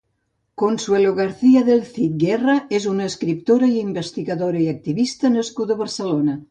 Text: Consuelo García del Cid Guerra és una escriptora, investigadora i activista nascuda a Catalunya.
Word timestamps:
Consuelo 0.61 1.11
García 1.21 1.61
del 1.67 1.83
Cid 1.91 2.15
Guerra 2.25 2.57
és 2.79 2.89
una 2.95 3.07
escriptora, 3.11 3.71
investigadora 3.85 4.65
i 4.67 4.69
activista 4.77 5.37
nascuda 5.39 5.77
a 5.77 5.83
Catalunya. 5.87 6.39